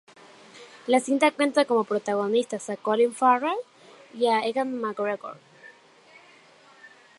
[0.87, 3.51] La cinta cuenta como protagonistas a Colin Farrell
[4.15, 5.37] y a Ewan McGregor.